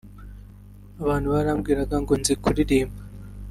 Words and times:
Abantu 1.01 1.27
barambwiraga 1.33 1.95
ngo 2.03 2.13
nzi 2.19 2.33
kuririmba 2.41 2.99